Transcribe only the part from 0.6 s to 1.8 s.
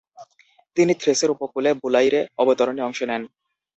তিনি থ্রেসের উপকূলে